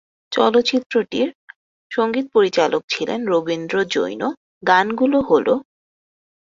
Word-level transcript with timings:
চলচ্চিত্রটির 0.31 1.29
সঙ্গীত 1.91 2.25
পরিচালক 2.33 2.81
ছিলেন 2.89 3.19
রবীন্দ্র 3.27 3.75
জৈন, 3.93 4.21
গানগুলো 4.63 5.17
হলোঃ 5.21 5.59